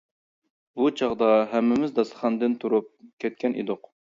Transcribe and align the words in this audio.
بۇ 0.79 0.87
چاغدا 1.01 1.27
ھەممىمىز 1.51 1.93
داستىخاندىن 1.99 2.57
تۇرۇپ 2.65 2.89
كەتكەن 3.27 3.57
ئىدۇق. 3.63 3.89